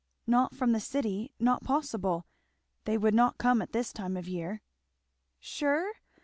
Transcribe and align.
"Not 0.25 0.55
from 0.55 0.71
the 0.71 0.79
city 0.79 1.31
not 1.39 1.63
possible; 1.63 2.25
they 2.85 2.97
would 2.97 3.13
not 3.13 3.37
come 3.37 3.61
at 3.61 3.71
this 3.71 3.93
time 3.93 4.17
of 4.17 4.27
year." 4.27 4.63
"Sure? 5.39 5.91